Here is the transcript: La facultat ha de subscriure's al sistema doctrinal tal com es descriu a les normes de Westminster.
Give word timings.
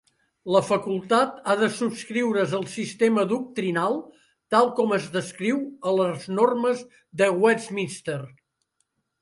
La 0.53 0.59
facultat 0.67 1.35
ha 1.51 1.55
de 1.59 1.67
subscriure's 1.79 2.55
al 2.59 2.65
sistema 2.75 3.25
doctrinal 3.33 3.99
tal 4.55 4.73
com 4.81 4.97
es 4.97 5.07
descriu 5.19 5.63
a 5.91 5.95
les 6.01 6.27
normes 6.41 6.83
de 7.23 7.29
Westminster. 7.47 8.21